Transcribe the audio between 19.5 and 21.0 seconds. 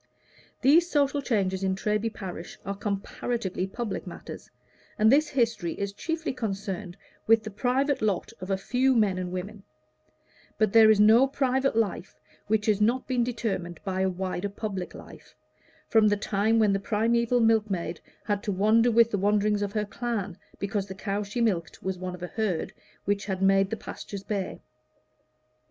of her clan, because the